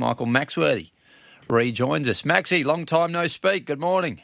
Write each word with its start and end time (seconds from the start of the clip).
Michael 0.00 0.26
Maxworthy 0.26 0.90
rejoins 1.50 2.08
us. 2.08 2.24
Maxie, 2.24 2.64
long 2.64 2.86
time 2.86 3.12
no 3.12 3.26
speak. 3.26 3.66
Good 3.66 3.78
morning. 3.78 4.22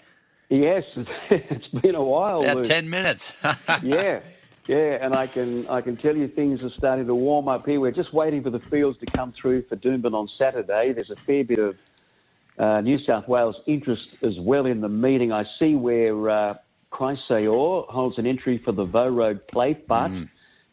Yes, 0.49 0.85
it's 1.31 1.69
been 1.69 1.95
a 1.95 2.03
while. 2.03 2.41
About 2.41 2.57
Luke. 2.57 2.65
ten 2.65 2.89
minutes. 2.89 3.31
yeah, 3.83 4.21
yeah, 4.67 4.99
and 5.03 5.15
I 5.15 5.27
can 5.27 5.69
I 5.69 5.83
can 5.83 5.99
tell 5.99 6.17
you 6.17 6.29
things 6.29 6.63
are 6.63 6.71
starting 6.71 7.07
to 7.07 7.15
warm 7.15 7.47
up 7.47 7.67
here. 7.67 7.79
We're 7.79 7.91
just 7.91 8.15
waiting 8.15 8.43
for 8.43 8.49
the 8.49 8.59
fields 8.59 8.99
to 9.01 9.07
come 9.07 9.33
through 9.33 9.65
for 9.65 9.77
Doomben 9.77 10.15
on 10.15 10.31
Saturday. 10.39 10.95
There's 10.95 11.11
a 11.11 11.17
fair 11.27 11.45
bit 11.45 11.59
of 11.59 11.77
uh, 12.59 12.81
New 12.81 12.99
South 13.05 13.29
Wales 13.29 13.57
interest 13.67 14.25
as 14.25 14.39
well 14.39 14.65
in 14.65 14.81
the 14.81 14.89
meeting. 14.89 15.31
I 15.31 15.45
see 15.59 15.75
where 15.75 16.31
uh, 16.31 16.55
Chrysaor 16.91 17.87
holds 17.89 18.17
an 18.17 18.27
entry 18.27 18.57
for 18.65 18.73
the 18.73 18.87
Vo 18.87 19.09
Rogue 19.09 19.41
Plate, 19.53 19.87
but 19.87 20.09
mm. 20.09 20.29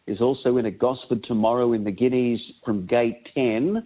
is 0.07 0.21
also 0.21 0.55
in 0.55 0.65
a 0.65 0.71
Gosford 0.71 1.25
tomorrow 1.25 1.73
in 1.73 1.83
the 1.83 1.91
Guineas 1.91 2.39
from 2.63 2.85
Gate 2.85 3.27
10. 3.35 3.85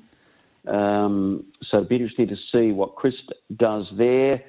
Um, 0.67 1.45
so 1.69 1.77
it'd 1.77 1.89
be 1.89 1.95
interesting 1.95 2.27
to 2.27 2.37
see 2.51 2.71
what 2.71 2.95
Chris 2.95 3.15
does 3.55 3.85
there. 3.93 4.43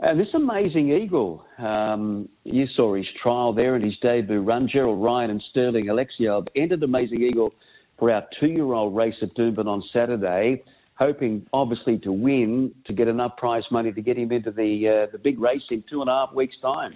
And 0.00 0.18
this 0.20 0.28
amazing 0.34 0.90
eagle, 0.90 1.44
um, 1.58 2.28
you 2.44 2.66
saw 2.76 2.94
his 2.94 3.06
trial 3.22 3.52
there 3.52 3.74
and 3.74 3.84
his 3.84 3.96
debut 3.98 4.40
run. 4.40 4.68
Gerald 4.68 5.02
Ryan 5.02 5.30
and 5.30 5.42
Sterling 5.50 5.86
Alexiou 5.86 6.46
entered 6.56 6.82
Amazing 6.82 7.22
Eagle 7.22 7.54
for 7.98 8.10
our 8.10 8.26
two-year-old 8.40 8.94
race 8.94 9.14
at 9.22 9.34
Doomben 9.34 9.66
on 9.66 9.82
Saturday, 9.92 10.62
hoping 10.94 11.46
obviously 11.52 11.98
to 11.98 12.12
win 12.12 12.74
to 12.86 12.92
get 12.92 13.08
enough 13.08 13.36
prize 13.36 13.64
money 13.70 13.92
to 13.92 14.00
get 14.00 14.18
him 14.18 14.32
into 14.32 14.50
the 14.50 14.88
uh, 14.88 15.06
the 15.12 15.18
big 15.18 15.38
race 15.38 15.62
in 15.70 15.84
two 15.88 16.00
and 16.00 16.10
a 16.10 16.12
half 16.12 16.32
weeks' 16.34 16.56
time. 16.60 16.94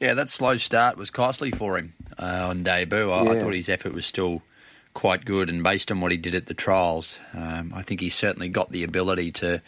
Yeah, 0.00 0.14
that 0.14 0.30
slow 0.30 0.56
start 0.56 0.96
was 0.96 1.10
costly 1.10 1.50
for 1.50 1.76
him 1.76 1.92
uh, 2.18 2.48
on 2.48 2.62
debut. 2.62 3.10
I, 3.10 3.22
yeah. 3.22 3.30
I, 3.32 3.38
thought 3.38 3.52
his 3.52 3.68
effort 3.68 3.92
was 3.92 4.06
still 4.06 4.40
quite 4.94 5.24
good, 5.24 5.48
and 5.48 5.62
based 5.62 5.90
on 5.90 6.00
what 6.00 6.10
he 6.10 6.16
did 6.16 6.34
at 6.34 6.46
the 6.46 6.54
trials, 6.54 7.18
um, 7.34 7.72
I 7.74 7.82
think 7.82 8.00
he 8.00 8.08
certainly 8.08 8.48
got 8.48 8.70
the 8.70 8.84
ability 8.84 9.32
to 9.32 9.62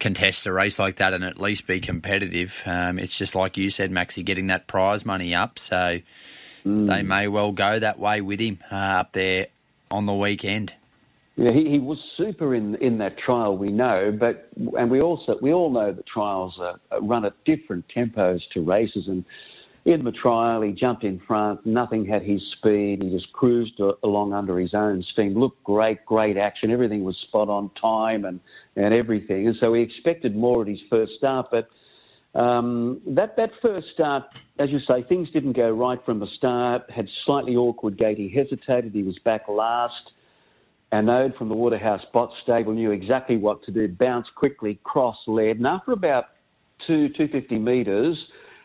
contest 0.00 0.46
a 0.46 0.52
race 0.52 0.78
like 0.78 0.96
that 0.96 1.12
and 1.12 1.24
at 1.24 1.40
least 1.40 1.66
be 1.66 1.80
competitive. 1.80 2.62
Um, 2.66 2.98
it's 2.98 3.16
just 3.16 3.34
like 3.34 3.56
you 3.56 3.70
said, 3.70 3.90
Maxie, 3.90 4.22
getting 4.22 4.48
that 4.48 4.66
prize 4.66 5.04
money 5.04 5.34
up. 5.34 5.58
So 5.58 6.00
mm. 6.64 6.88
they 6.88 7.02
may 7.02 7.28
well 7.28 7.52
go 7.52 7.78
that 7.78 7.98
way 7.98 8.20
with 8.20 8.40
him 8.40 8.58
uh, 8.70 8.74
up 8.74 9.12
there 9.12 9.48
on 9.90 10.06
the 10.06 10.14
weekend. 10.14 10.74
Yeah, 11.36 11.52
he, 11.52 11.70
he 11.70 11.78
was 11.78 11.98
super 12.16 12.52
in 12.52 12.74
in 12.76 12.98
that 12.98 13.16
trial. 13.16 13.56
We 13.56 13.68
know, 13.68 14.10
but 14.18 14.48
and 14.76 14.90
we 14.90 15.00
also 15.00 15.38
we 15.40 15.52
all 15.52 15.70
know 15.70 15.92
that 15.92 16.04
trials 16.04 16.58
are, 16.58 16.80
are 16.90 17.00
run 17.00 17.24
at 17.24 17.32
different 17.44 17.84
tempos 17.94 18.40
to 18.54 18.60
races, 18.60 19.06
and 19.06 19.24
in 19.88 20.04
the 20.04 20.12
trial, 20.12 20.60
he 20.60 20.72
jumped 20.72 21.02
in 21.02 21.18
front. 21.18 21.64
Nothing 21.64 22.04
had 22.04 22.22
his 22.22 22.42
speed. 22.58 23.02
He 23.02 23.08
just 23.08 23.32
cruised 23.32 23.80
along 24.02 24.34
under 24.34 24.58
his 24.58 24.74
own 24.74 25.02
steam. 25.12 25.34
Looked 25.34 25.64
great, 25.64 26.04
great 26.04 26.36
action. 26.36 26.70
Everything 26.70 27.04
was 27.04 27.16
spot 27.28 27.48
on 27.48 27.70
time 27.80 28.26
and, 28.26 28.38
and 28.76 28.92
everything. 28.92 29.46
And 29.46 29.56
so 29.58 29.70
we 29.70 29.80
expected 29.80 30.36
more 30.36 30.60
at 30.60 30.68
his 30.68 30.80
first 30.90 31.12
start. 31.16 31.48
But 31.50 31.70
um, 32.38 33.00
that, 33.06 33.36
that 33.36 33.52
first 33.62 33.84
start, 33.94 34.24
as 34.58 34.68
you 34.68 34.78
say, 34.80 35.02
things 35.04 35.30
didn't 35.30 35.54
go 35.54 35.70
right 35.70 36.04
from 36.04 36.20
the 36.20 36.28
start. 36.36 36.90
Had 36.90 37.08
slightly 37.24 37.56
awkward 37.56 37.96
gait. 37.96 38.18
He 38.18 38.28
hesitated. 38.28 38.92
He 38.92 39.02
was 39.02 39.18
back 39.20 39.48
last. 39.48 40.12
Anode 40.92 41.34
from 41.36 41.48
the 41.48 41.54
Waterhouse 41.54 42.02
Bott 42.12 42.30
stable 42.42 42.74
knew 42.74 42.90
exactly 42.90 43.38
what 43.38 43.62
to 43.64 43.70
do. 43.70 43.88
Bounced 43.88 44.34
quickly, 44.34 44.78
cross 44.84 45.16
led. 45.26 45.56
And 45.56 45.66
after 45.66 45.92
about 45.92 46.26
two, 46.86 47.08
250 47.08 47.58
metres, 47.58 48.18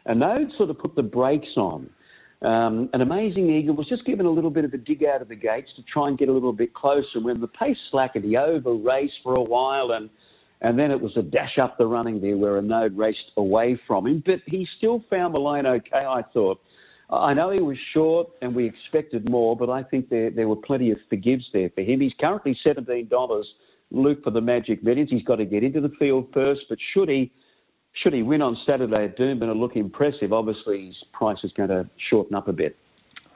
Anode 0.06 0.52
sort 0.58 0.70
of 0.70 0.78
put 0.80 0.96
the 0.96 1.04
brakes 1.04 1.56
on. 1.56 1.90
Um, 2.42 2.90
an 2.92 3.02
amazing 3.02 3.50
eagle 3.50 3.74
was 3.76 3.88
just 3.88 4.06
given 4.06 4.26
a 4.26 4.30
little 4.30 4.50
bit 4.50 4.66
of 4.66 4.74
a 4.74 4.78
dig 4.78 5.06
out 5.06 5.22
of 5.22 5.30
the 5.30 5.36
gates 5.36 5.70
to 5.78 5.84
try 5.84 6.04
and 6.08 6.18
get 6.18 6.28
a 6.28 6.34
little 6.34 6.52
bit 6.52 6.74
closer. 6.74 7.22
When 7.22 7.40
the 7.40 7.48
pace 7.48 7.78
slackened, 7.90 8.26
he 8.26 8.36
over 8.36 8.74
raced 8.74 9.14
for 9.24 9.34
a 9.34 9.44
while, 9.44 9.92
and 9.92 10.10
and 10.60 10.78
then 10.78 10.92
it 10.92 11.00
was 11.00 11.16
a 11.16 11.22
dash 11.22 11.58
up 11.58 11.78
the 11.78 11.86
running 11.86 12.22
there 12.22 12.38
where 12.38 12.58
Anode 12.58 12.98
raced 12.98 13.32
away 13.38 13.80
from 13.88 14.08
him. 14.08 14.24
But 14.26 14.42
he 14.46 14.68
still 14.78 15.04
found 15.10 15.36
the 15.36 15.40
line 15.40 15.66
okay. 15.66 16.06
I 16.06 16.22
thought. 16.34 16.60
I 17.10 17.34
know 17.34 17.52
he 17.52 17.62
was 17.62 17.78
short, 17.94 18.30
and 18.42 18.56
we 18.56 18.66
expected 18.66 19.30
more, 19.30 19.56
but 19.56 19.70
I 19.70 19.84
think 19.84 20.10
there 20.10 20.30
there 20.30 20.50
were 20.50 20.58
plenty 20.58 20.92
of 20.92 20.98
forgives 21.10 21.46
there 21.54 21.70
for 21.70 21.82
him. 21.82 22.02
He's 22.02 22.14
currently 22.20 22.58
seventeen 22.62 23.08
dollars. 23.08 23.48
Luke 23.92 24.24
for 24.24 24.32
the 24.32 24.42
Magic 24.42 24.84
Millions. 24.84 25.12
He's 25.12 25.24
got 25.24 25.36
to 25.36 25.46
get 25.46 25.64
into 25.64 25.80
the 25.80 25.92
field 26.00 26.28
first, 26.34 26.62
but 26.68 26.80
should 26.94 27.10
he? 27.10 27.32
Should 27.94 28.14
he 28.14 28.24
win 28.24 28.42
on 28.42 28.58
Saturday 28.66 29.06
at 29.06 29.18
Doomben 29.18 29.50
and 29.50 29.60
look 29.60 29.76
impressive, 29.76 30.34
obviously 30.34 30.88
his 30.88 31.04
price 31.14 31.44
is 31.44 31.52
going 31.54 31.70
to 31.70 31.88
shorten 32.10 32.36
up 32.36 32.48
a 32.48 32.54
bit. 32.54 32.76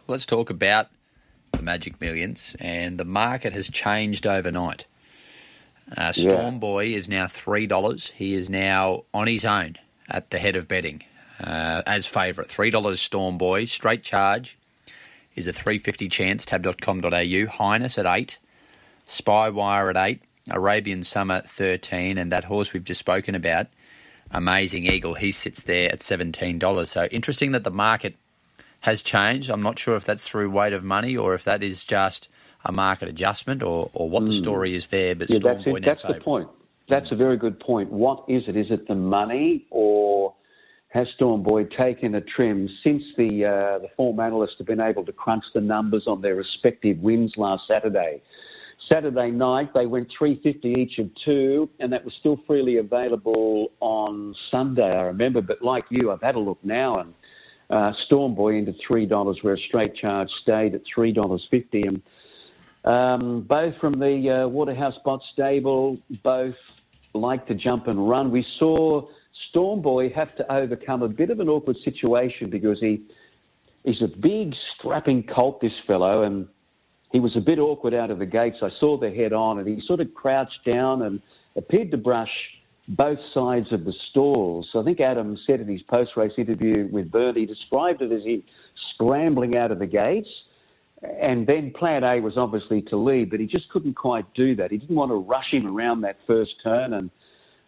Let's 0.07 0.25
talk 0.25 0.49
about 0.49 0.87
the 1.51 1.61
Magic 1.61 1.99
Millions, 2.01 2.55
and 2.59 2.97
the 2.97 3.05
market 3.05 3.53
has 3.53 3.69
changed 3.69 4.25
overnight. 4.25 4.85
Uh, 5.95 6.11
Storm 6.11 6.55
yeah. 6.55 6.59
Boy 6.59 6.85
is 6.87 7.07
now 7.07 7.27
three 7.27 7.67
dollars. 7.67 8.11
He 8.15 8.33
is 8.33 8.49
now 8.49 9.03
on 9.13 9.27
his 9.27 9.45
own 9.45 9.77
at 10.09 10.29
the 10.31 10.39
head 10.39 10.55
of 10.55 10.67
betting 10.67 11.03
uh, 11.39 11.83
as 11.85 12.05
favourite. 12.05 12.49
Three 12.49 12.69
dollars 12.69 12.99
Storm 12.99 13.37
Boy 13.37 13.65
straight 13.65 14.03
charge 14.03 14.57
is 15.35 15.47
a 15.47 15.53
three 15.53 15.79
fifty 15.79 16.09
chance. 16.09 16.45
Tab.com.au 16.45 17.45
Highness 17.45 17.97
at 17.97 18.05
eight, 18.05 18.37
Spywire 19.07 19.89
at 19.89 19.97
eight, 19.97 20.21
Arabian 20.49 21.03
Summer 21.03 21.41
thirteen, 21.45 22.17
and 22.17 22.31
that 22.31 22.45
horse 22.45 22.73
we've 22.73 22.83
just 22.83 22.99
spoken 22.99 23.33
about 23.35 23.67
Amazing 24.31 24.85
Eagle, 24.85 25.13
he 25.15 25.31
sits 25.31 25.63
there 25.63 25.91
at 25.91 25.99
$17. 25.99 26.87
So 26.87 27.05
interesting 27.05 27.51
that 27.53 27.63
the 27.63 27.71
market 27.71 28.15
has 28.81 29.01
changed. 29.01 29.49
I'm 29.49 29.61
not 29.61 29.79
sure 29.79 29.95
if 29.95 30.05
that's 30.05 30.27
through 30.27 30.49
weight 30.49 30.73
of 30.73 30.83
money 30.83 31.15
or 31.15 31.33
if 31.33 31.43
that 31.45 31.63
is 31.63 31.83
just 31.83 32.27
a 32.65 32.71
market 32.71 33.07
adjustment 33.07 33.63
or, 33.63 33.89
or 33.93 34.09
what 34.09 34.23
mm. 34.23 34.27
the 34.27 34.33
hmm. 34.33 34.39
story 34.39 34.75
is 34.75 34.87
there. 34.87 35.15
But 35.15 35.29
yeah, 35.29 35.39
that's, 35.39 35.63
it. 35.65 35.83
that's 35.83 36.03
the 36.03 36.15
point. 36.15 36.49
That's 36.89 37.11
a 37.11 37.15
very 37.15 37.37
good 37.37 37.59
point. 37.59 37.91
What 37.91 38.23
is 38.27 38.43
it? 38.47 38.55
Is 38.55 38.67
it 38.69 38.87
the 38.87 38.95
money 38.95 39.65
or 39.69 40.33
has 40.89 41.07
Storm 41.15 41.43
Boy 41.43 41.65
taken 41.65 42.15
a 42.15 42.21
trim 42.21 42.69
since 42.83 43.03
the 43.17 43.45
uh, 43.45 43.79
the 43.79 43.89
form 43.97 44.19
analysts 44.19 44.55
have 44.57 44.67
been 44.67 44.79
able 44.79 45.05
to 45.05 45.11
crunch 45.11 45.43
the 45.53 45.61
numbers 45.61 46.05
on 46.07 46.21
their 46.21 46.35
respective 46.35 46.99
wins 46.99 47.33
last 47.35 47.63
Saturday? 47.71 48.21
Saturday 48.89 49.31
night, 49.31 49.73
they 49.73 49.85
went 49.85 50.09
350 50.17 50.81
each 50.81 50.97
of 50.99 51.09
two, 51.25 51.69
and 51.79 51.91
that 51.91 52.05
was 52.05 52.13
still 52.19 52.39
freely 52.47 52.77
available 52.77 53.71
on 53.79 54.33
Sunday, 54.49 54.89
I 54.93 55.01
remember. 55.01 55.41
But 55.41 55.61
like 55.61 55.83
you, 55.89 56.11
I've 56.11 56.21
had 56.21 56.35
a 56.35 56.39
look 56.39 56.59
now, 56.63 56.93
and 56.93 57.13
uh, 57.69 57.91
Storm 58.05 58.33
Boy 58.33 58.55
into 58.55 58.73
$3, 58.89 59.43
where 59.43 59.53
a 59.53 59.57
straight 59.57 59.95
charge 59.95 60.29
stayed 60.41 60.73
at 60.73 60.81
$3.50. 60.97 61.87
And 61.87 62.01
um, 62.85 63.41
both 63.41 63.75
from 63.77 63.93
the 63.93 64.43
uh, 64.43 64.47
Waterhouse 64.47 64.95
Bott 65.03 65.21
stable, 65.33 65.97
both 66.23 66.55
like 67.13 67.47
to 67.47 67.55
jump 67.55 67.87
and 67.87 68.07
run. 68.07 68.31
We 68.31 68.45
saw 68.57 69.07
Storm 69.49 69.81
Boy 69.81 70.09
have 70.11 70.35
to 70.37 70.51
overcome 70.51 71.03
a 71.03 71.09
bit 71.09 71.29
of 71.29 71.39
an 71.39 71.49
awkward 71.49 71.77
situation 71.83 72.49
because 72.49 72.79
he 72.79 73.01
he's 73.83 74.01
a 74.01 74.07
big, 74.07 74.53
strapping 74.75 75.23
colt, 75.23 75.59
this 75.61 75.73
fellow, 75.85 76.23
and 76.23 76.47
he 77.11 77.19
was 77.19 77.35
a 77.35 77.41
bit 77.41 77.59
awkward 77.59 77.93
out 77.93 78.11
of 78.11 78.19
the 78.19 78.25
gates. 78.25 78.57
I 78.61 78.69
saw 78.79 78.97
the 78.97 79.11
head 79.11 79.33
on, 79.33 79.59
and 79.59 79.67
he 79.67 79.81
sort 79.85 79.99
of 79.99 80.13
crouched 80.13 80.63
down 80.63 81.01
and 81.01 81.21
appeared 81.55 81.91
to 81.91 81.97
brush 81.97 82.31
both 82.87 83.19
sides 83.33 83.71
of 83.71 83.85
the 83.85 83.93
stalls. 83.93 84.69
So 84.71 84.79
I 84.79 84.83
think 84.83 84.99
Adam 84.99 85.37
said 85.45 85.59
in 85.59 85.67
his 85.67 85.81
post-race 85.81 86.33
interview 86.37 86.87
with 86.91 87.11
Bernie, 87.11 87.45
described 87.45 88.01
it 88.01 88.11
as 88.11 88.23
he 88.23 88.43
scrambling 88.93 89.57
out 89.57 89.71
of 89.71 89.79
the 89.79 89.87
gates. 89.87 90.29
And 91.03 91.45
then 91.45 91.71
plan 91.71 92.03
A 92.03 92.19
was 92.19 92.37
obviously 92.37 92.81
to 92.83 92.97
lead, 92.97 93.29
but 93.29 93.39
he 93.39 93.45
just 93.45 93.69
couldn't 93.69 93.93
quite 93.93 94.33
do 94.33 94.55
that. 94.55 94.71
He 94.71 94.77
didn't 94.77 94.95
want 94.95 95.11
to 95.11 95.15
rush 95.15 95.53
him 95.53 95.67
around 95.67 96.01
that 96.01 96.17
first 96.25 96.55
turn. 96.63 96.93
And 96.93 97.11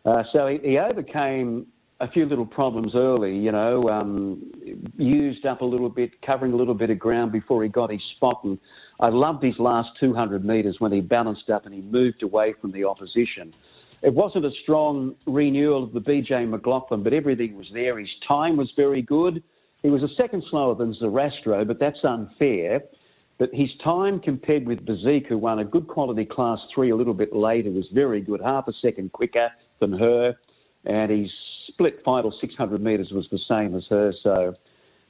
uh, 0.03 0.23
so 0.31 0.47
he, 0.47 0.57
he, 0.57 0.77
overcame 0.79 1.67
a 2.01 2.07
few 2.07 2.25
little 2.25 2.45
problems 2.45 2.95
early, 2.95 3.37
you 3.37 3.51
know, 3.51 3.81
um, 3.91 4.51
used 4.97 5.45
up 5.45 5.61
a 5.61 5.65
little 5.65 5.89
bit, 5.89 6.21
covering 6.21 6.53
a 6.53 6.55
little 6.55 6.73
bit 6.73 6.89
of 6.89 6.97
ground 6.97 7.31
before 7.31 7.61
he 7.61 7.69
got 7.69 7.91
his 7.91 8.01
spot. 8.03 8.41
And 8.43 8.57
I 8.99 9.09
loved 9.09 9.43
his 9.43 9.59
last 9.59 9.89
200 9.99 10.45
metres 10.45 10.79
when 10.79 10.91
he 10.91 11.01
balanced 11.01 11.49
up 11.49 11.65
and 11.65 11.75
he 11.75 11.81
moved 11.81 12.23
away 12.23 12.53
from 12.53 12.71
the 12.71 12.85
opposition. 12.85 13.53
It 14.01 14.13
wasn't 14.13 14.45
a 14.45 14.51
strong 14.63 15.15
renewal 15.25 15.83
of 15.83 15.93
the 15.93 15.99
BJ 15.99 16.49
McLachlan, 16.49 17.03
but 17.03 17.13
everything 17.13 17.57
was 17.57 17.69
there. 17.73 17.99
His 17.99 18.09
time 18.25 18.55
was 18.55 18.71
very 18.77 19.01
good. 19.01 19.43
He 19.83 19.89
was 19.89 20.03
a 20.03 20.13
second 20.15 20.43
slower 20.49 20.75
than 20.75 20.93
Zarastro, 20.93 21.67
but 21.67 21.79
that's 21.79 22.03
unfair. 22.03 22.81
But 23.37 23.53
his 23.53 23.69
time 23.83 24.21
compared 24.21 24.65
with 24.65 24.85
Bazik, 24.85 25.27
who 25.27 25.37
won 25.37 25.59
a 25.59 25.65
good 25.65 25.87
quality 25.87 26.25
class 26.25 26.59
three 26.73 26.91
a 26.91 26.95
little 26.95 27.13
bit 27.13 27.33
later, 27.33 27.71
was 27.71 27.87
very 27.93 28.21
good, 28.21 28.41
half 28.41 28.67
a 28.69 28.73
second 28.81 29.11
quicker 29.11 29.49
than 29.79 29.93
her. 29.93 30.35
And 30.85 31.11
his 31.11 31.31
split 31.69 32.03
final 32.03 32.31
600 32.31 32.81
metres 32.81 33.11
was 33.11 33.27
the 33.29 33.39
same 33.39 33.75
as 33.75 33.85
her. 33.87 34.13
So 34.21 34.55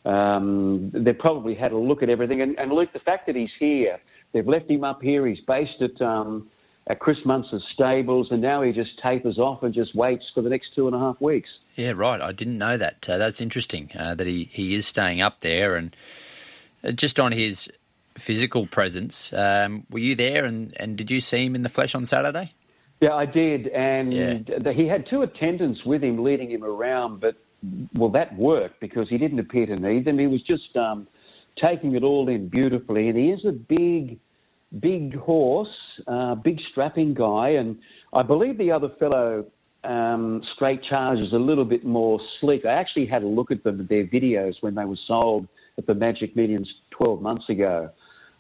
um, 0.06 0.92
they 0.94 1.14
probably 1.14 1.56
had 1.56 1.72
a 1.72 1.78
look 1.78 2.04
at 2.04 2.10
everything. 2.10 2.42
And, 2.42 2.58
and 2.60 2.72
Luke, 2.72 2.94
the 2.94 3.00
fact 3.00 3.26
that 3.26 3.36
he's 3.36 3.52
here, 3.60 4.00
they've 4.32 4.48
left 4.48 4.70
him 4.70 4.84
up 4.84 5.02
here. 5.02 5.26
He's 5.26 5.42
based 5.42 5.82
at 5.82 6.02
um, 6.02 6.50
at 6.88 7.00
Chris 7.00 7.18
Munce's 7.24 7.64
stables, 7.74 8.32
and 8.32 8.42
now 8.42 8.64
he 8.64 8.72
just 8.72 9.00
tapers 9.02 9.38
off 9.38 9.62
and 9.62 9.74
just 9.74 9.94
waits 9.94 10.26
for 10.34 10.42
the 10.42 10.50
next 10.50 10.74
two 10.74 10.88
and 10.88 10.96
a 10.96 11.00
half 11.00 11.22
weeks. 11.22 11.50
Yeah, 11.76 11.94
right. 11.96 12.20
I 12.20 12.32
didn't 12.32 12.58
know 12.58 12.78
that. 12.78 13.08
Uh, 13.08 13.18
that's 13.18 13.40
interesting 13.40 13.92
uh, 13.98 14.16
that 14.16 14.26
he, 14.26 14.50
he 14.52 14.74
is 14.74 14.88
staying 14.88 15.22
up 15.22 15.42
there. 15.42 15.76
And 15.76 15.96
uh, 16.84 16.92
just 16.92 17.20
on 17.20 17.32
his 17.32 17.70
physical 18.18 18.66
presence, 18.66 19.32
um, 19.34 19.86
were 19.92 20.00
you 20.00 20.16
there 20.16 20.46
and, 20.46 20.74
and 20.78 20.98
did 20.98 21.12
you 21.12 21.22
see 21.22 21.46
him 21.46 21.56
in 21.56 21.62
the 21.62 21.70
flesh 21.70 21.94
on 21.94 22.06
Saturday? 22.06 22.54
Yeah, 23.02 23.14
I 23.14 23.26
did, 23.26 23.68
and 23.68 24.14
yeah. 24.14 24.74
he 24.74 24.86
had 24.86 25.08
two 25.10 25.22
attendants 25.22 25.86
with 25.86 26.04
him, 26.04 26.22
leading 26.22 26.52
him 26.52 26.66
around. 26.66 27.22
But 27.22 27.36
well, 27.94 28.10
that 28.10 28.36
worked 28.38 28.82
because 28.82 29.08
he 29.10 29.18
didn't 29.18 29.40
appear 29.40 29.66
to 29.68 29.76
need 29.76 30.06
them. 30.06 30.20
He 30.20 30.28
was 30.28 30.42
just 30.42 30.76
um, 30.76 31.08
taking 31.62 31.96
it 31.96 32.04
all 32.04 32.28
in 32.28 32.50
beautifully, 32.50 33.08
and 33.08 33.18
he 33.18 33.30
is 33.30 33.46
a 33.46 33.54
big, 33.54 34.20
big 34.82 35.16
horse, 35.16 35.76
uh, 36.08 36.36
big 36.36 36.60
strapping 36.72 37.14
guy, 37.14 37.50
and 37.50 37.80
I 38.14 38.24
believe 38.24 38.58
the 38.58 38.72
other 38.72 38.90
fellow. 39.00 39.46
Um, 39.82 40.44
straight 40.56 40.84
charge 40.84 41.20
is 41.20 41.32
a 41.32 41.38
little 41.38 41.64
bit 41.64 41.86
more 41.86 42.20
sleek. 42.42 42.66
I 42.66 42.74
actually 42.74 43.06
had 43.06 43.24
a 43.24 43.28
look 43.28 43.50
at 43.50 43.64
them, 43.64 43.88
their 43.90 44.04
videos 44.04 44.56
when 44.60 44.76
they 44.76 44.84
were 44.84 44.98
sold 45.08 45.48
at 45.78 45.88
the 45.88 45.94
Magic 45.94 46.36
Millions 46.36 46.70
12 46.92 47.22
months 47.22 47.48
ago. 47.48 47.90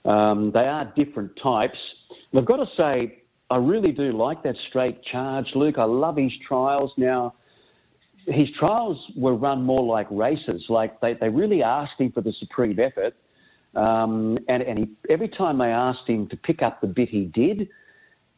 Um, 0.03 0.51
they 0.51 0.63
are 0.63 0.91
different 0.97 1.39
types. 1.41 1.77
And 2.31 2.39
I've 2.41 2.45
got 2.45 2.57
to 2.57 2.67
say, 2.75 3.19
I 3.51 3.57
really 3.57 3.91
do 3.91 4.11
like 4.11 4.43
that 4.43 4.55
straight 4.69 5.03
charge, 5.03 5.47
Luke. 5.55 5.77
I 5.77 5.85
love 5.85 6.17
his 6.17 6.31
trials. 6.47 6.91
Now, 6.97 7.33
his 8.27 8.47
trials 8.59 8.97
were 9.15 9.33
run 9.33 9.63
more 9.63 9.83
like 9.83 10.07
races. 10.11 10.65
Like 10.69 10.99
they, 11.01 11.15
they 11.15 11.29
really 11.29 11.63
asked 11.63 11.99
him 11.99 12.11
for 12.11 12.21
the 12.21 12.33
supreme 12.39 12.79
effort. 12.79 13.15
Um, 13.75 14.35
and 14.47 14.63
and 14.63 14.79
he, 14.79 14.89
every 15.09 15.29
time 15.29 15.57
they 15.57 15.71
asked 15.71 16.07
him 16.07 16.27
to 16.29 16.37
pick 16.37 16.61
up 16.61 16.81
the 16.81 16.87
bit, 16.87 17.09
he 17.09 17.25
did. 17.25 17.69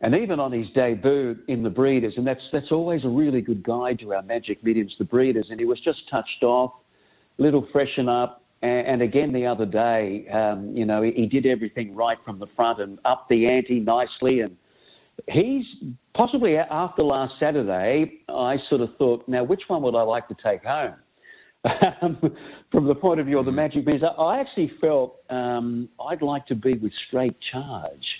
And 0.01 0.15
even 0.15 0.39
on 0.39 0.51
his 0.51 0.67
debut 0.73 1.37
in 1.47 1.61
the 1.61 1.69
Breeders, 1.69 2.15
and 2.17 2.25
that's 2.25 2.41
that's 2.51 2.71
always 2.71 3.03
a 3.03 3.09
really 3.09 3.41
good 3.41 3.63
guide 3.63 3.99
to 3.99 4.13
our 4.13 4.23
Magic 4.23 4.63
Millions, 4.63 4.95
the 4.97 5.05
Breeders. 5.05 5.47
And 5.49 5.59
he 5.59 5.65
was 5.65 5.79
just 5.81 6.09
touched 6.09 6.43
off, 6.43 6.73
little 7.37 7.67
freshen 7.71 8.09
up. 8.09 8.43
And, 8.61 8.87
and 8.87 9.01
again 9.01 9.31
the 9.33 9.45
other 9.45 9.65
day, 9.65 10.27
um, 10.29 10.75
you 10.75 10.85
know, 10.85 11.01
he, 11.01 11.11
he 11.11 11.25
did 11.25 11.45
everything 11.45 11.95
right 11.95 12.17
from 12.23 12.39
the 12.39 12.47
front 12.55 12.79
and 12.79 12.99
up 13.05 13.27
the 13.29 13.51
ante 13.51 13.79
nicely 13.79 14.41
and 14.41 14.57
he's 15.27 15.65
possibly 16.13 16.57
after 16.57 17.03
last 17.03 17.33
Saturday, 17.39 18.19
I 18.29 18.57
sort 18.69 18.81
of 18.81 18.95
thought, 18.97 19.27
now 19.27 19.43
which 19.43 19.63
one 19.67 19.81
would 19.83 19.95
I 19.95 20.01
like 20.01 20.27
to 20.29 20.35
take 20.43 20.63
home? 20.63 20.95
Um, 22.01 22.17
from 22.71 22.87
the 22.87 22.95
point 22.95 23.19
of 23.19 23.27
view 23.27 23.37
of 23.37 23.45
the 23.45 23.51
Magic 23.51 23.85
Beans, 23.85 24.03
I 24.03 24.39
actually 24.39 24.69
felt 24.81 25.17
um, 25.29 25.89
I'd 26.03 26.23
like 26.23 26.47
to 26.47 26.55
be 26.55 26.73
with 26.73 26.93
straight 26.93 27.35
charge. 27.39 28.19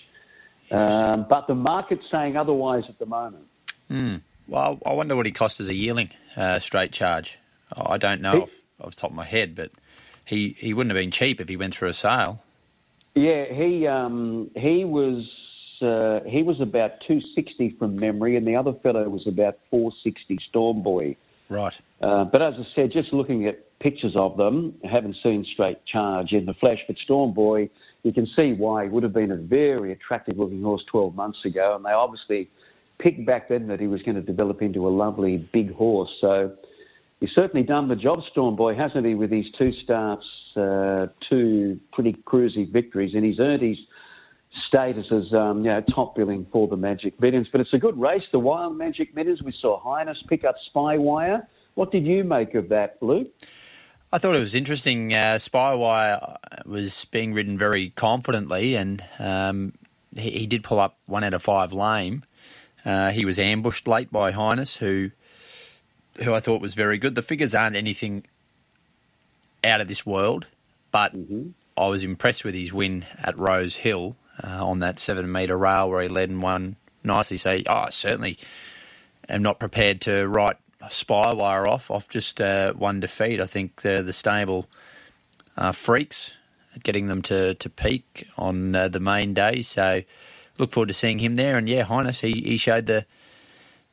Um, 0.69 1.25
but 1.27 1.47
the 1.47 1.55
market's 1.55 2.05
saying 2.11 2.37
otherwise 2.37 2.83
at 2.87 2.99
the 2.99 3.07
moment. 3.07 3.47
Mm. 3.89 4.21
Well, 4.47 4.79
I 4.85 4.93
wonder 4.93 5.15
what 5.15 5.25
he 5.25 5.31
cost 5.31 5.59
as 5.59 5.69
a 5.69 5.73
yearling, 5.73 6.11
uh, 6.35 6.59
straight 6.59 6.91
charge. 6.91 7.39
I 7.75 7.97
don't 7.97 8.21
know 8.21 8.31
he, 8.31 8.41
off, 8.41 8.51
off 8.79 8.95
the 8.95 9.01
top 9.01 9.09
of 9.09 9.15
my 9.15 9.25
head, 9.25 9.55
but 9.55 9.71
he, 10.23 10.55
he 10.59 10.73
wouldn't 10.73 10.95
have 10.95 11.01
been 11.01 11.11
cheap 11.11 11.41
if 11.41 11.49
he 11.49 11.57
went 11.57 11.73
through 11.73 11.89
a 11.89 11.93
sale. 11.93 12.43
Yeah, 13.15 13.45
he 13.45 13.87
um, 13.87 14.51
he 14.55 14.85
was 14.85 15.27
uh, 15.81 16.21
he 16.25 16.43
was 16.43 16.59
about 16.61 17.01
260 17.01 17.75
from 17.77 17.95
memory, 17.95 18.35
and 18.35 18.47
the 18.47 18.55
other 18.55 18.73
fellow 18.73 19.07
was 19.09 19.27
about 19.27 19.57
460 19.69 20.37
Storm 20.47 20.81
Boy. 20.81 21.15
Right. 21.49 21.77
Uh, 22.01 22.23
but 22.25 22.41
as 22.41 22.55
I 22.57 22.65
said, 22.73 22.91
just 22.91 23.11
looking 23.11 23.45
at 23.45 23.79
pictures 23.79 24.15
of 24.15 24.37
them, 24.37 24.75
I 24.85 24.87
haven't 24.87 25.17
seen 25.21 25.43
straight 25.43 25.85
charge 25.85 26.31
in 26.31 26.45
the 26.45 26.53
flesh. 26.53 26.79
But 26.87 26.97
Storm 26.97 27.33
Boy, 27.33 27.69
you 28.03 28.13
can 28.13 28.25
see 28.27 28.53
why 28.53 28.83
he 28.83 28.89
would 28.89 29.03
have 29.03 29.13
been 29.13 29.31
a 29.31 29.37
very 29.37 29.91
attractive 29.91 30.37
looking 30.37 30.61
horse 30.61 30.83
12 30.85 31.15
months 31.15 31.43
ago, 31.43 31.75
and 31.75 31.83
they 31.83 31.91
obviously 31.91 32.49
picked 32.99 33.25
back 33.25 33.49
then 33.49 33.67
that 33.67 33.79
he 33.79 33.87
was 33.87 34.01
going 34.03 34.15
to 34.15 34.21
develop 34.21 34.61
into 34.61 34.87
a 34.87 34.89
lovely 34.89 35.37
big 35.37 35.73
horse. 35.73 36.11
So 36.21 36.55
he's 37.19 37.31
certainly 37.31 37.65
done 37.65 37.87
the 37.87 37.95
job, 37.95 38.23
Storm 38.31 38.55
Boy, 38.55 38.75
hasn't 38.75 39.05
he, 39.05 39.15
with 39.15 39.31
his 39.31 39.45
two 39.57 39.73
starts, 39.73 40.25
uh, 40.55 41.07
two 41.29 41.79
pretty 41.91 42.13
cruisy 42.13 42.71
victories, 42.71 43.13
and 43.15 43.25
he's 43.25 43.39
earned 43.39 43.61
his 43.61 43.77
status 44.67 45.05
as 45.11 45.33
um, 45.33 45.59
you 45.59 45.71
know, 45.71 45.81
top 45.93 46.15
billing 46.15 46.45
for 46.51 46.67
the 46.67 46.77
Magic 46.77 47.19
Millions. 47.21 47.47
But 47.51 47.61
it's 47.61 47.73
a 47.73 47.77
good 47.77 47.99
race, 47.99 48.23
the 48.31 48.39
Wild 48.39 48.77
Magic 48.77 49.15
Millions. 49.15 49.41
We 49.41 49.53
saw 49.59 49.79
Highness 49.79 50.17
pick 50.27 50.43
up 50.43 50.55
Spywire. 50.73 51.45
What 51.75 51.91
did 51.91 52.05
you 52.05 52.23
make 52.23 52.55
of 52.55 52.69
that, 52.69 52.97
Luke? 53.01 53.27
I 54.13 54.17
thought 54.17 54.35
it 54.35 54.39
was 54.39 54.55
interesting. 54.55 55.13
Uh, 55.13 55.37
Spywire 55.39 56.37
was 56.65 57.05
being 57.05 57.33
ridden 57.33 57.57
very 57.57 57.91
confidently, 57.91 58.75
and 58.75 59.03
um, 59.19 59.73
he, 60.15 60.31
he, 60.31 60.47
did 60.47 60.63
pull 60.63 60.79
up 60.79 60.97
one 61.05 61.23
out 61.23 61.33
of 61.33 61.41
five 61.41 61.71
lame. 61.71 62.23
Uh, 62.83 63.11
he 63.11 63.23
was 63.23 63.39
ambushed 63.39 63.87
late 63.87 64.11
by 64.11 64.31
Highness, 64.31 64.75
who 64.75 65.11
who 66.23 66.33
I 66.33 66.41
thought 66.41 66.61
was 66.61 66.73
very 66.73 66.97
good. 66.97 67.15
The 67.15 67.21
figures 67.21 67.55
aren't 67.55 67.77
anything 67.77 68.25
out 69.63 69.79
of 69.79 69.87
this 69.87 70.05
world, 70.05 70.45
but 70.91 71.15
mm-hmm. 71.15 71.51
I 71.77 71.87
was 71.87 72.03
impressed 72.03 72.43
with 72.43 72.53
his 72.53 72.73
win 72.73 73.05
at 73.23 73.37
Rose 73.37 73.77
Hill 73.77 74.17
uh, 74.43 74.65
on 74.65 74.79
that 74.79 74.99
seven 74.99 75.31
metre 75.31 75.57
rail 75.57 75.89
where 75.89 76.01
he 76.01 76.09
led 76.09 76.29
and 76.29 76.41
won 76.41 76.75
nicely. 77.03 77.37
So, 77.37 77.59
oh, 77.67 77.89
certainly 77.89 78.37
am 79.29 79.41
not 79.41 79.59
prepared 79.59 80.01
to 80.01 80.27
write 80.27 80.57
Spywire 80.83 81.67
off 81.67 81.91
off 81.91 82.09
just 82.09 82.41
uh, 82.41 82.73
one 82.73 82.99
defeat. 82.99 83.39
I 83.39 83.45
think 83.45 83.81
the, 83.81 84.01
the 84.01 84.13
stable 84.13 84.67
uh, 85.57 85.71
freaks 85.71 86.33
getting 86.83 87.07
them 87.07 87.21
to, 87.21 87.53
to 87.55 87.69
peak 87.69 88.27
on 88.37 88.73
uh, 88.75 88.87
the 88.87 88.99
main 88.99 89.33
day. 89.33 89.61
So, 89.61 90.01
look 90.57 90.71
forward 90.71 90.87
to 90.87 90.93
seeing 90.93 91.19
him 91.19 91.35
there. 91.35 91.57
And 91.57 91.67
yeah, 91.67 91.83
Highness, 91.83 92.21
he, 92.21 92.31
he 92.31 92.57
showed 92.57 92.85
the 92.85 93.05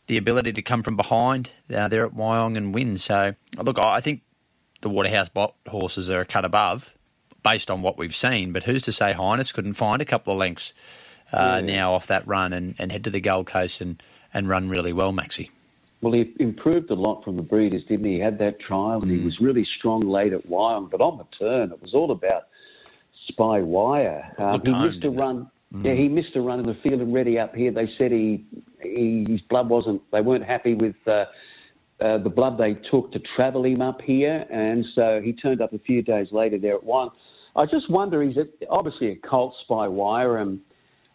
the 0.06 0.16
ability 0.16 0.54
to 0.54 0.62
come 0.62 0.82
from 0.82 0.96
behind 0.96 1.50
uh, 1.72 1.86
there 1.88 2.06
at 2.06 2.14
Wyong 2.14 2.56
and 2.56 2.74
win. 2.74 2.96
So, 2.96 3.34
look, 3.62 3.78
I 3.78 4.00
think 4.00 4.22
the 4.80 4.88
Waterhouse 4.88 5.28
horses 5.68 6.08
are 6.08 6.20
a 6.20 6.24
cut 6.24 6.46
above 6.46 6.94
based 7.42 7.70
on 7.70 7.82
what 7.82 7.98
we've 7.98 8.14
seen. 8.14 8.52
But 8.52 8.64
who's 8.64 8.82
to 8.82 8.92
say 8.92 9.12
Highness 9.12 9.52
couldn't 9.52 9.74
find 9.74 10.02
a 10.02 10.04
couple 10.04 10.32
of 10.32 10.38
lengths 10.38 10.72
uh, 11.32 11.60
yeah. 11.64 11.76
now 11.76 11.92
off 11.94 12.06
that 12.06 12.26
run 12.26 12.52
and, 12.52 12.74
and 12.78 12.92
head 12.92 13.04
to 13.04 13.10
the 13.10 13.20
Gold 13.20 13.46
Coast 13.46 13.80
and, 13.80 14.02
and 14.32 14.48
run 14.48 14.68
really 14.68 14.92
well, 14.92 15.12
Maxi? 15.12 15.50
Well, 16.00 16.12
he 16.12 16.32
improved 16.38 16.90
a 16.90 16.94
lot 16.94 17.24
from 17.24 17.36
the 17.36 17.42
breeders, 17.42 17.84
didn't 17.88 18.06
he? 18.06 18.14
He 18.14 18.20
had 18.20 18.38
that 18.38 18.60
trial 18.60 19.02
and 19.02 19.10
mm. 19.10 19.18
he 19.18 19.24
was 19.24 19.40
really 19.40 19.66
strong 19.78 20.00
late 20.00 20.32
at 20.32 20.46
Wyong, 20.46 20.90
but 20.90 21.00
on 21.00 21.18
the 21.18 21.26
turn, 21.38 21.72
it 21.72 21.82
was 21.82 21.92
all 21.92 22.12
about 22.12 22.44
Spy 23.26 23.60
Wire. 23.60 24.32
Um, 24.38 24.60
he 24.64 24.72
missed 24.72 25.04
a 25.04 25.10
run. 25.10 25.50
Mm. 25.74 25.84
Yeah, 25.84 25.94
he 25.94 26.08
missed 26.08 26.34
a 26.36 26.40
run 26.40 26.60
in 26.60 26.64
the 26.64 26.76
field 26.82 27.00
and 27.00 27.12
ready 27.12 27.38
up 27.38 27.54
here. 27.54 27.70
They 27.70 27.90
said 27.98 28.12
he, 28.12 28.44
he 28.80 29.26
his 29.28 29.40
blood 29.42 29.68
wasn't. 29.68 30.00
They 30.12 30.20
weren't 30.20 30.44
happy 30.44 30.74
with 30.74 30.96
uh, 31.06 31.26
uh, 32.00 32.18
the 32.18 32.30
blood 32.30 32.58
they 32.58 32.74
took 32.74 33.12
to 33.12 33.20
travel 33.36 33.64
him 33.64 33.82
up 33.82 34.00
here, 34.00 34.46
and 34.50 34.86
so 34.94 35.20
he 35.20 35.32
turned 35.32 35.60
up 35.60 35.72
a 35.72 35.78
few 35.78 36.00
days 36.00 36.28
later 36.32 36.58
there 36.58 36.76
at 36.76 36.84
Wyong. 36.84 37.12
I 37.56 37.66
just 37.66 37.90
wonder, 37.90 38.22
he's 38.22 38.36
obviously 38.70 39.12
a 39.12 39.16
Colt 39.16 39.54
spy 39.62 39.88
wire, 39.88 40.36
and 40.36 40.60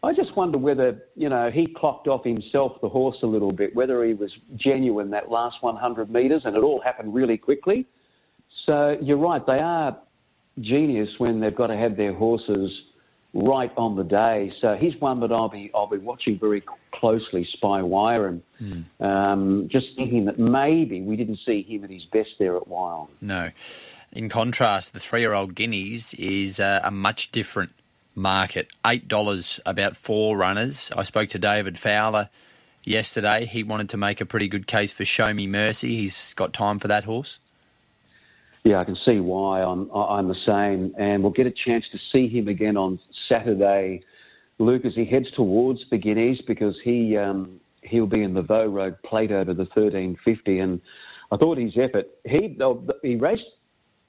I 0.03 0.13
just 0.13 0.35
wonder 0.35 0.59
whether, 0.59 1.03
you 1.15 1.29
know, 1.29 1.49
he 1.49 1.65
clocked 1.65 2.07
off 2.07 2.23
himself, 2.25 2.81
the 2.81 2.89
horse, 2.89 3.17
a 3.23 3.27
little 3.27 3.51
bit, 3.51 3.75
whether 3.75 4.03
he 4.03 4.13
was 4.13 4.31
genuine 4.55 5.09
that 5.11 5.29
last 5.29 5.57
100 5.61 6.11
metres, 6.11 6.41
and 6.45 6.57
it 6.57 6.63
all 6.63 6.81
happened 6.81 7.13
really 7.13 7.37
quickly. 7.37 7.85
So 8.65 8.97
you're 9.01 9.17
right, 9.17 9.45
they 9.45 9.59
are 9.59 9.97
genius 10.59 11.09
when 11.17 11.39
they've 11.39 11.55
got 11.55 11.67
to 11.67 11.77
have 11.77 11.95
their 11.97 12.13
horses 12.13 12.71
right 13.33 13.71
on 13.77 13.95
the 13.95 14.03
day. 14.03 14.53
So 14.61 14.77
he's 14.79 14.95
one 15.01 15.19
that 15.21 15.31
I'll 15.31 15.49
be 15.49 15.71
I'll 15.73 15.87
be 15.87 15.97
watching 15.97 16.37
very 16.39 16.63
closely, 16.91 17.47
Spy 17.53 17.81
Wire, 17.81 18.27
and 18.27 18.41
mm. 18.61 18.85
um, 19.01 19.69
just 19.69 19.87
thinking 19.95 20.25
that 20.25 20.37
maybe 20.37 21.01
we 21.01 21.15
didn't 21.15 21.39
see 21.45 21.63
him 21.63 21.83
at 21.83 21.89
his 21.89 22.05
best 22.05 22.29
there 22.39 22.55
at 22.55 22.63
Wyong. 22.63 23.09
No. 23.21 23.51
In 24.11 24.29
contrast, 24.29 24.93
the 24.93 24.99
three-year-old 24.99 25.55
Guineas 25.55 26.13
is 26.13 26.59
uh, 26.59 26.81
a 26.83 26.91
much 26.91 27.31
different 27.31 27.71
market. 28.13 28.67
Eight 28.85 29.07
dollars 29.07 29.59
about 29.65 29.97
four 29.97 30.37
runners. 30.37 30.91
I 30.95 31.03
spoke 31.03 31.29
to 31.29 31.39
David 31.39 31.79
Fowler 31.79 32.29
yesterday. 32.83 33.45
He 33.45 33.63
wanted 33.63 33.89
to 33.89 33.97
make 33.97 34.21
a 34.21 34.25
pretty 34.25 34.47
good 34.47 34.67
case 34.67 34.91
for 34.91 35.03
Show 35.03 35.33
Me 35.33 35.47
Mercy. 35.47 35.95
He's 35.95 36.35
got 36.35 36.53
time 36.53 36.77
for 36.77 36.87
that 36.89 37.05
horse. 37.05 37.39
Yeah, 38.63 38.79
I 38.79 38.85
can 38.85 38.97
see 39.05 39.19
why 39.19 39.61
I'm 39.61 39.91
I'm 39.91 40.29
the 40.29 40.37
same, 40.45 40.95
and 40.97 41.21
we'll 41.21 41.33
get 41.33 41.47
a 41.47 41.51
chance 41.51 41.83
to 41.91 41.99
see 42.11 42.29
him 42.29 42.47
again 42.47 42.77
on 42.77 42.99
Saturday, 43.33 44.01
Luke, 44.59 44.85
as 44.85 44.93
he 44.95 45.05
heads 45.05 45.27
towards 45.35 45.79
the 45.89 45.97
Guineas 45.97 46.41
because 46.47 46.75
he 46.83 47.17
um, 47.17 47.59
he'll 47.81 48.07
be 48.07 48.21
in 48.21 48.33
the 48.33 48.41
Vo 48.41 48.65
Rogue 48.65 48.95
Plate 49.03 49.31
over 49.31 49.53
the 49.53 49.63
1350, 49.63 50.59
and 50.59 50.81
I 51.31 51.37
thought 51.37 51.57
his 51.57 51.73
effort 51.77 52.07
he 52.25 52.57
he 53.01 53.15
raced 53.15 53.43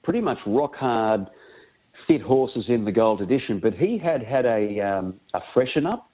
pretty 0.03 0.21
much 0.21 0.37
rock 0.45 0.75
hard, 0.75 1.27
fit 2.07 2.21
horses 2.21 2.65
in 2.67 2.85
the 2.85 2.91
Gold 2.91 3.21
Edition, 3.21 3.59
but 3.59 3.73
he 3.73 3.97
had 3.97 4.23
had 4.23 4.45
a, 4.45 4.79
um, 4.79 5.19
a 5.33 5.41
freshen 5.53 5.85
up 5.87 6.09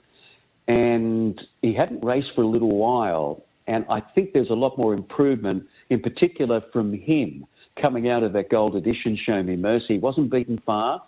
and 0.68 1.40
he 1.62 1.74
hadn't 1.74 2.04
raced 2.04 2.30
for 2.34 2.42
a 2.42 2.48
little 2.48 2.70
while. 2.70 3.44
And 3.68 3.86
I 3.90 4.00
think 4.00 4.34
there's 4.34 4.50
a 4.50 4.56
lot 4.56 4.78
more 4.78 4.94
improvement, 4.94 5.68
in 5.90 6.00
particular 6.00 6.62
from 6.72 6.94
him 6.94 7.46
coming 7.80 8.10
out 8.10 8.24
of 8.24 8.34
that 8.34 8.50
Gold 8.50 8.76
Edition 8.76 9.18
Show 9.24 9.44
Me 9.44 9.56
Mercy. 9.56 9.86
He 9.90 9.98
wasn't 9.98 10.32
beaten 10.32 10.58
far, 10.66 11.04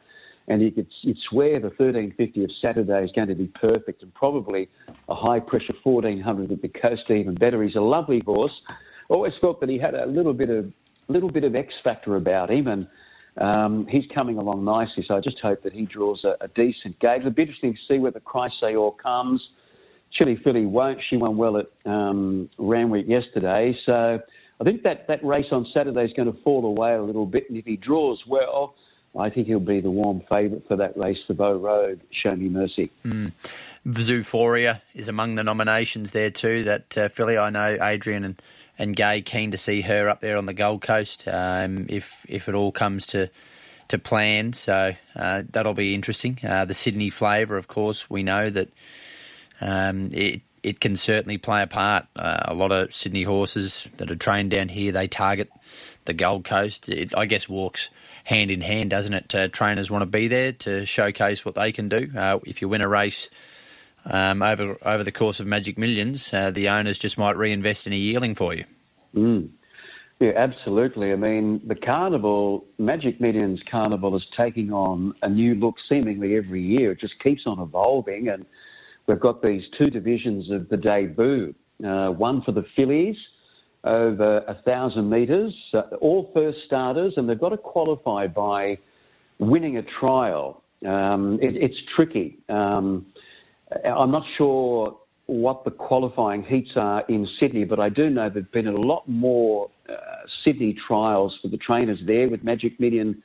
and 0.48 0.62
you 0.62 0.72
could 0.72 0.88
you'd 1.02 1.18
swear 1.30 1.54
the 1.56 1.70
1350 1.70 2.44
of 2.44 2.52
Saturday 2.62 3.04
is 3.04 3.12
going 3.12 3.30
to 3.30 3.36
be 3.36 3.48
perfect 3.48 4.04
and 4.04 4.14
probably 4.14 4.70
a 5.08 5.16
high 5.16 5.40
pressure 5.40 5.74
1400 5.84 6.52
at 6.52 6.62
the 6.62 6.68
coast 6.68 7.10
even 7.10 7.34
better. 7.36 7.64
He's 7.64 7.76
a 7.76 7.82
lovely 7.82 8.22
horse. 8.26 8.54
Always 9.10 9.34
thought 9.42 9.60
that 9.62 9.70
he 9.70 9.78
had 9.78 9.96
a 9.96 10.06
little 10.08 10.34
bit 10.34 10.50
of 10.50 10.72
little 11.08 11.30
bit 11.30 11.44
of 11.44 11.56
X 11.56 11.74
factor 11.84 12.16
about 12.16 12.50
him, 12.50 12.68
and 12.68 12.88
um, 13.38 13.88
he's 13.88 14.06
coming 14.14 14.38
along 14.38 14.64
nicely. 14.64 15.04
So 15.08 15.16
I 15.16 15.20
just 15.20 15.40
hope 15.40 15.64
that 15.64 15.74
he 15.74 15.86
draws 15.86 16.24
a, 16.24 16.38
a 16.42 16.48
decent 16.50 17.00
gauge. 17.00 17.20
It'll 17.20 17.32
be 17.32 17.44
interesting 17.44 17.74
to 17.74 17.80
see 17.88 18.00
where 18.00 18.12
the 18.12 18.22
Chrysaor 18.22 18.98
comes. 18.98 19.42
Chili 20.12 20.40
Filly 20.44 20.66
won't. 20.66 21.00
She 21.10 21.18
won 21.18 21.38
well 21.38 21.58
at 21.58 21.68
um, 21.86 22.50
Randwick 22.58 23.08
yesterday. 23.08 23.78
So 23.86 24.22
I 24.62 24.64
think 24.64 24.84
that, 24.84 25.08
that 25.08 25.24
race 25.26 25.48
on 25.52 25.66
Saturday 25.74 26.06
is 26.06 26.14
going 26.14 26.32
to 26.32 26.40
fall 26.44 26.66
away 26.66 26.94
a 26.94 27.02
little 27.02 27.26
bit. 27.26 27.50
And 27.50 27.58
if 27.58 27.66
he 27.66 27.78
draws 27.78 28.22
well, 28.28 28.76
I 29.18 29.30
think 29.30 29.48
he'll 29.48 29.60
be 29.60 29.80
the 29.80 29.92
warm 29.92 30.24
favourite 30.34 30.68
for 30.68 30.76
that 30.78 30.98
race, 30.98 31.20
the 31.28 31.36
Vo 31.36 31.58
Rogue. 31.58 32.00
Show 32.12 32.36
me 32.36 32.50
mercy. 32.50 32.92
Mm. 33.06 33.32
Is 34.96 35.08
among 35.08 35.36
the 35.36 35.44
nominations 35.44 36.12
there 36.12 36.32
too. 36.32 36.64
That 36.64 36.98
uh, 36.98 37.10
filly, 37.10 37.38
I 37.38 37.50
know 37.50 37.78
Adrian 37.80 38.24
and, 38.24 38.42
and 38.80 38.96
Gai 38.96 39.22
keen 39.22 39.52
to 39.52 39.58
see 39.58 39.82
her 39.82 40.10
up 40.10 40.22
there 40.22 40.38
on 40.38 40.48
the 40.48 40.54
Gold 40.54 40.82
Coast. 40.82 41.28
Um, 41.28 41.86
if 41.90 42.26
if 42.28 42.50
it 42.50 42.56
all 42.56 42.72
comes 42.72 43.06
to 43.08 43.30
to 43.90 44.00
plan, 44.00 44.54
so 44.54 44.94
uh, 45.16 45.44
that'll 45.48 45.76
be 45.76 45.94
interesting. 45.94 46.40
Uh, 46.44 46.66
the 46.66 46.74
Sydney 46.74 47.12
flavour, 47.12 47.58
of 47.58 47.68
course, 47.68 48.10
we 48.10 48.24
know 48.24 48.50
that 48.50 48.70
um, 49.62 50.10
it 50.12 50.42
it 50.64 50.80
can 50.80 50.98
certainly 50.98 51.38
play 51.38 51.62
a 51.62 51.68
part. 51.68 52.08
Uh, 52.16 52.40
a 52.46 52.54
lot 52.54 52.72
of 52.72 52.96
Sydney 52.96 53.24
horses 53.24 53.88
that 53.98 54.10
are 54.10 54.16
trained 54.16 54.52
down 54.52 54.70
here, 54.70 54.92
they 54.92 55.08
target 55.08 55.52
the 56.06 56.14
Gold 56.14 56.46
Coast. 56.46 56.90
It, 56.90 57.16
I 57.16 57.26
guess 57.26 57.48
walks 57.48 57.90
hand 58.24 58.52
in 58.52 58.62
hand, 58.62 58.90
doesn't 58.90 59.14
it? 59.14 59.36
Uh, 59.36 59.48
trainers 59.50 59.92
want 59.92 60.02
to 60.02 60.06
be 60.06 60.28
there 60.28 60.54
to 60.54 60.86
showcase 60.86 61.46
what 61.46 61.56
they 61.56 61.72
can 61.72 61.90
do. 61.90 62.12
Uh, 62.16 62.40
if 62.46 62.62
you 62.62 62.70
win 62.70 62.82
a 62.82 62.88
race 62.88 63.30
um, 64.06 64.42
over 64.42 64.78
over 64.84 65.04
the 65.04 65.12
course 65.12 65.40
of 65.40 65.48
Magic 65.48 65.78
Millions, 65.78 66.34
uh, 66.34 66.52
the 66.52 66.70
owners 66.70 66.98
just 66.98 67.18
might 67.18 67.38
reinvest 67.38 67.88
in 67.88 67.94
a 67.94 67.98
yearling 67.98 68.36
for 68.36 68.54
you. 68.54 68.66
Mm. 69.16 69.50
Yeah, 70.20 70.32
absolutely. 70.36 71.12
I 71.12 71.16
mean, 71.16 71.60
the 71.66 71.76
carnival, 71.76 72.66
Magic 72.78 73.20
Millions 73.20 73.62
Carnival, 73.70 74.16
is 74.16 74.26
taking 74.38 74.72
on 74.72 75.14
a 75.22 75.28
new 75.28 75.56
look 75.56 75.76
seemingly 75.90 76.38
every 76.38 76.64
year. 76.64 76.92
It 76.92 77.02
just 77.02 77.20
keeps 77.20 77.42
on 77.46 77.60
evolving, 77.60 78.30
and 78.30 78.46
we've 79.06 79.20
got 79.20 79.42
these 79.42 79.64
two 79.78 79.86
divisions 79.86 80.50
of 80.50 80.70
the 80.70 80.78
debut. 80.78 81.54
Uh, 81.84 82.12
one 82.12 82.42
for 82.44 82.54
the 82.54 82.64
fillies 82.76 83.18
over 83.84 84.38
a 84.48 84.56
thousand 84.66 85.10
metres, 85.10 85.54
uh, 85.74 85.82
all 86.00 86.32
first 86.34 86.60
starters, 86.66 87.14
and 87.18 87.30
they've 87.30 87.40
got 87.40 87.50
to 87.50 87.58
qualify 87.58 88.28
by 88.28 88.78
winning 89.40 89.78
a 89.78 89.84
trial. 89.84 90.64
Um, 90.86 91.40
it, 91.42 91.56
it's 91.56 91.78
tricky. 91.96 92.40
Um, 92.50 93.06
I'm 93.86 94.12
not 94.12 94.24
sure 94.38 94.98
what 95.26 95.64
the 95.64 95.72
qualifying 95.72 96.44
heats 96.44 96.72
are 96.76 97.04
in 97.08 97.28
Sydney, 97.40 97.64
but 97.64 97.80
I 97.80 97.90
do 97.90 98.10
know 98.10 98.30
there've 98.30 98.52
been 98.52 98.68
a 98.68 98.80
lot 98.82 99.08
more 99.08 99.70
uh, 99.90 99.94
Sydney 100.44 100.78
trials 100.88 101.38
for 101.42 101.48
the 101.48 101.58
trainers 101.58 102.00
there 102.06 102.30
with 102.30 102.44
Magic 102.44 102.80
Million 102.80 103.24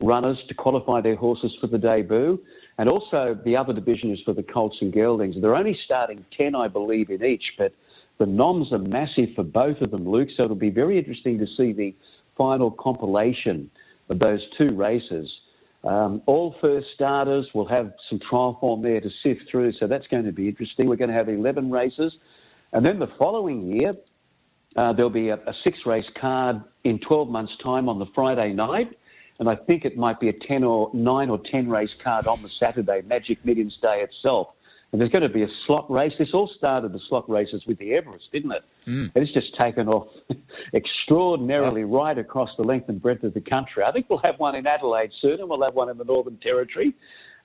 runners 0.00 0.38
to 0.48 0.54
qualify 0.54 1.00
their 1.00 1.16
horses 1.16 1.52
for 1.60 1.66
the 1.66 1.78
debut. 1.78 2.40
And 2.78 2.88
also 2.88 3.38
the 3.44 3.56
other 3.56 3.72
division 3.72 4.12
is 4.12 4.20
for 4.24 4.32
the 4.32 4.42
Colts 4.42 4.76
and 4.80 4.92
Geldings. 4.92 5.40
They're 5.40 5.56
only 5.56 5.78
starting 5.84 6.24
10, 6.36 6.54
I 6.54 6.68
believe, 6.68 7.10
in 7.10 7.22
each, 7.24 7.44
but 7.58 7.74
the 8.20 8.26
noms 8.26 8.70
are 8.70 8.78
massive 8.78 9.30
for 9.34 9.42
both 9.42 9.80
of 9.80 9.90
them, 9.90 10.06
Luke. 10.06 10.28
So 10.36 10.44
it'll 10.44 10.54
be 10.54 10.70
very 10.70 10.98
interesting 10.98 11.38
to 11.38 11.46
see 11.56 11.72
the 11.72 11.96
final 12.36 12.70
compilation 12.70 13.70
of 14.10 14.20
those 14.20 14.40
two 14.58 14.68
races. 14.76 15.26
Um, 15.84 16.20
all 16.26 16.54
first 16.60 16.88
starters 16.94 17.48
will 17.54 17.66
have 17.68 17.94
some 18.10 18.20
trial 18.20 18.58
form 18.60 18.82
there 18.82 19.00
to 19.00 19.08
sift 19.22 19.50
through, 19.50 19.72
so 19.72 19.86
that's 19.86 20.06
going 20.08 20.24
to 20.24 20.32
be 20.32 20.48
interesting. 20.48 20.86
We're 20.86 20.96
going 20.96 21.08
to 21.08 21.16
have 21.16 21.30
11 21.30 21.70
races. 21.70 22.12
And 22.74 22.84
then 22.84 22.98
the 22.98 23.08
following 23.18 23.72
year, 23.80 23.92
uh, 24.76 24.92
there'll 24.92 25.08
be 25.08 25.30
a, 25.30 25.36
a 25.36 25.54
six 25.64 25.78
race 25.86 26.04
card 26.20 26.62
in 26.84 26.98
12 26.98 27.30
months' 27.30 27.54
time 27.64 27.88
on 27.88 27.98
the 27.98 28.06
Friday 28.14 28.52
night. 28.52 28.98
And 29.38 29.48
I 29.48 29.54
think 29.54 29.86
it 29.86 29.96
might 29.96 30.20
be 30.20 30.28
a 30.28 30.34
10 30.34 30.62
or 30.62 30.90
9 30.92 31.30
or 31.30 31.40
10 31.50 31.70
race 31.70 31.94
card 32.04 32.26
on 32.26 32.42
the 32.42 32.50
Saturday, 32.62 33.00
Magic 33.06 33.42
Millions 33.46 33.78
Day 33.80 34.02
itself. 34.02 34.48
And 34.92 35.00
there's 35.00 35.10
going 35.10 35.22
to 35.22 35.28
be 35.28 35.42
a 35.42 35.48
slot 35.66 35.88
race. 35.88 36.12
This 36.18 36.34
all 36.34 36.50
started 36.56 36.92
the 36.92 37.00
slot 37.08 37.30
races 37.30 37.64
with 37.64 37.78
the 37.78 37.94
Everest, 37.94 38.32
didn't 38.32 38.50
it? 38.52 38.64
Mm. 38.86 39.12
And 39.14 39.24
it's 39.24 39.32
just 39.32 39.56
taken 39.58 39.88
off 39.88 40.08
extraordinarily 40.74 41.84
right 41.84 42.18
across 42.18 42.50
the 42.56 42.64
length 42.64 42.88
and 42.88 43.00
breadth 43.00 43.22
of 43.22 43.34
the 43.34 43.40
country. 43.40 43.84
I 43.84 43.92
think 43.92 44.06
we'll 44.10 44.18
have 44.18 44.40
one 44.40 44.56
in 44.56 44.66
Adelaide 44.66 45.12
soon, 45.18 45.40
and 45.40 45.48
we'll 45.48 45.62
have 45.62 45.74
one 45.74 45.90
in 45.90 45.96
the 45.96 46.04
Northern 46.04 46.38
Territory. 46.38 46.94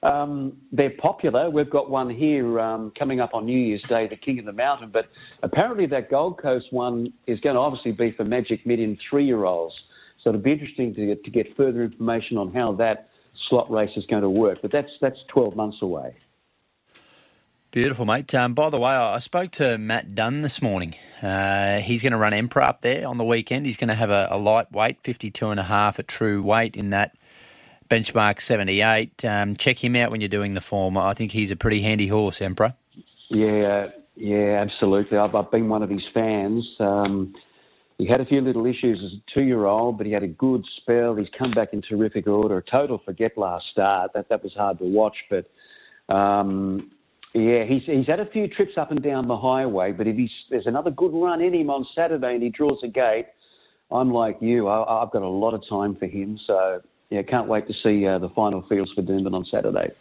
Um, 0.02 0.58
they're 0.72 0.90
popular. 0.90 1.50
We've 1.50 1.70
got 1.70 1.90
one 1.90 2.10
here 2.10 2.60
um, 2.60 2.92
coming 2.98 3.20
up 3.20 3.34
on 3.34 3.46
New 3.46 3.58
Year's 3.58 3.82
Day, 3.84 4.08
the 4.08 4.16
King 4.16 4.40
of 4.40 4.46
the 4.46 4.54
Mountain. 4.54 4.90
But 4.90 5.10
apparently, 5.44 5.86
that 5.88 6.10
Gold 6.10 6.40
Coast 6.40 6.72
one 6.72 7.14
is 7.28 7.40
going 7.40 7.56
to 7.56 7.60
obviously 7.60 7.92
be 7.92 8.12
for 8.12 8.26
Magic 8.26 8.66
Million 8.66 8.98
three-year-olds. 9.10 9.76
So 10.24 10.30
it'll 10.30 10.42
be 10.42 10.52
interesting 10.52 10.94
to 10.94 11.06
get, 11.06 11.24
to 11.24 11.32
get 11.32 11.56
further 11.56 11.84
information 11.84 12.38
on 12.38 12.52
how 12.54 12.74
that 12.74 13.10
slot 13.48 13.70
race 13.70 13.92
is 13.96 14.06
going 14.08 14.24
to 14.24 14.30
work. 14.30 14.60
But 14.62 14.72
that's 14.72 14.92
that's 15.00 15.20
12 15.28 15.56
months 15.56 15.78
away. 15.82 16.16
Beautiful, 17.76 18.06
mate. 18.06 18.34
Um, 18.34 18.54
by 18.54 18.70
the 18.70 18.80
way, 18.80 18.94
I 18.94 19.20
spoke 19.20 19.52
to 19.52 19.78
Matt 19.78 20.16
Dunn 20.16 20.40
this 20.40 20.62
morning. 20.62 20.96
Uh, 21.22 21.80
he's 21.80 22.02
going 22.02 22.14
to 22.14 22.18
run 22.18 22.32
Emperor 22.32 22.62
up 22.62 22.80
there 22.80 23.06
on 23.06 23.18
the 23.18 23.26
weekend. 23.26 23.66
He's 23.66 23.76
going 23.76 23.90
to 23.90 23.96
have 23.96 24.12
a, 24.12 24.30
a 24.32 24.38
lightweight, 24.38 25.02
52 25.04 25.50
and 25.50 25.60
a 25.60 25.64
half 25.64 26.00
at 26.00 26.08
true 26.08 26.42
weight 26.42 26.78
in 26.78 26.92
that 26.92 27.18
benchmark 27.90 28.40
78. 28.40 29.26
Um, 29.26 29.58
check 29.58 29.84
him 29.84 29.98
out 29.98 30.10
when 30.10 30.22
you're 30.22 30.30
doing 30.30 30.54
the 30.54 30.62
form. 30.62 30.98
I 30.98 31.14
think 31.16 31.34
he's 31.34 31.52
a 31.52 31.58
pretty 31.58 31.82
handy 31.82 32.08
horse, 32.08 32.42
Emperor. 32.42 32.76
Yeah, 33.30 33.88
yeah, 34.16 34.62
absolutely. 34.62 35.18
I've, 35.18 35.36
I've 35.36 35.52
been 35.52 35.68
one 35.68 35.84
of 35.84 35.90
his 35.90 36.04
fans. 36.14 36.66
Um, 36.80 37.36
he 37.98 38.08
had 38.08 38.22
a 38.22 38.26
few 38.26 38.40
little 38.40 38.66
issues 38.66 39.02
as 39.04 39.20
a 39.20 39.38
two-year-old, 39.38 39.98
but 39.98 40.08
he 40.08 40.14
had 40.14 40.24
a 40.24 40.30
good 40.30 40.64
spell. 40.78 41.16
He's 41.16 41.28
come 41.38 41.52
back 41.52 41.74
in 41.74 41.82
terrific 41.82 42.26
order. 42.26 42.56
A 42.56 42.64
total 42.64 43.02
forget 43.04 43.38
last 43.38 43.66
start. 43.74 44.12
That 44.14 44.30
that 44.30 44.44
was 44.44 44.54
hard 44.54 44.80
to 44.80 44.86
watch, 44.86 45.18
but 45.30 45.52
um, 46.08 46.90
yeah, 47.36 47.66
he's 47.66 47.84
he's 47.86 48.08
had 48.08 48.22
a 48.22 48.26
few 48.26 48.48
trips 48.48 48.78
up 48.78 48.92
and 48.92 49.02
down 49.02 49.28
the 49.28 49.38
highway, 49.38 49.92
but 49.92 50.08
if 50.08 50.16
he's, 50.16 50.32
there's 50.50 50.68
another 50.68 50.90
good 50.90 51.12
run 51.14 51.42
in 51.42 51.54
him 51.54 51.70
on 51.70 51.86
Saturday 51.94 52.34
and 52.34 52.42
he 52.42 52.50
draws 52.50 52.80
a 52.82 52.88
gate, 52.88 53.26
I'm 53.92 54.10
like 54.12 54.38
you. 54.40 54.70
I, 54.70 55.02
have 55.02 55.12
got 55.12 55.22
a 55.22 55.28
lot 55.28 55.54
of 55.54 55.62
time 55.68 55.96
for 55.96 56.06
him, 56.06 56.40
so 56.48 56.82
yeah, 57.10 57.22
can't 57.24 57.48
wait 57.48 57.68
to 57.68 57.74
see 57.84 58.08
uh, 58.08 58.20
the 58.20 58.30
final 58.30 58.62
fields 58.64 58.94
for 58.94 59.02
Doomben 59.02 59.34
on 59.34 59.46
Saturday. 59.52 59.92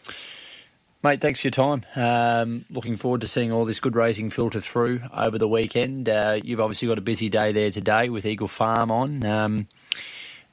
Mate, 1.02 1.20
thanks 1.20 1.40
for 1.40 1.48
your 1.48 1.52
time. 1.52 1.84
Um, 1.96 2.64
looking 2.70 2.96
forward 2.96 3.20
to 3.22 3.28
seeing 3.28 3.50
all 3.50 3.64
this 3.64 3.80
good 3.80 3.96
racing 3.96 4.30
filter 4.30 4.60
through 4.60 5.02
over 5.12 5.36
the 5.36 5.48
weekend. 5.48 6.08
Uh, 6.08 6.40
you've 6.42 6.60
obviously 6.60 6.86
got 6.88 6.98
a 6.98 7.02
busy 7.02 7.28
day 7.28 7.52
there 7.52 7.70
today 7.70 8.08
with 8.08 8.24
Eagle 8.24 8.48
Farm 8.48 8.90
on. 8.90 9.24
Um, 9.24 9.66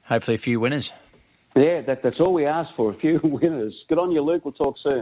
hopefully, 0.02 0.34
a 0.34 0.38
few 0.38 0.58
winners. 0.58 0.92
Yeah, 1.54 1.82
that, 1.82 2.02
that's 2.02 2.18
all 2.18 2.34
we 2.34 2.44
ask 2.44 2.74
for 2.76 2.90
a 2.90 2.94
few 2.94 3.20
winners. 3.24 3.74
Good 3.88 3.98
on 3.98 4.10
you, 4.10 4.20
Luke. 4.20 4.44
We'll 4.44 4.52
talk 4.52 4.76
soon. 4.82 5.00